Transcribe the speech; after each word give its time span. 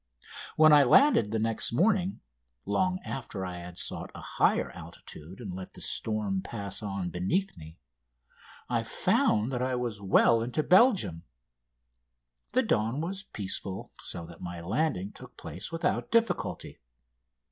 When 0.55 0.73
I 0.73 0.81
landed 0.81 1.29
the 1.29 1.37
next 1.37 1.71
morning 1.71 2.21
long 2.65 2.97
after 3.05 3.45
I 3.45 3.59
had 3.59 3.77
sought 3.77 4.09
a 4.15 4.21
higher 4.21 4.71
altitude 4.71 5.39
and 5.39 5.53
let 5.53 5.75
the 5.75 5.79
storm 5.81 6.41
pass 6.41 6.81
on 6.81 7.11
beneath 7.11 7.55
me 7.55 7.77
I 8.67 8.81
found 8.81 9.51
that 9.53 9.61
I 9.61 9.75
was 9.75 10.01
well 10.01 10.41
into 10.41 10.63
Belgium. 10.63 11.21
The 12.53 12.63
dawn 12.63 12.99
was 12.99 13.25
peaceful, 13.25 13.91
so 13.99 14.25
that 14.25 14.41
my 14.41 14.59
landing 14.59 15.11
took 15.11 15.37
place 15.37 15.71
without 15.71 16.09
difficulty. 16.09 16.79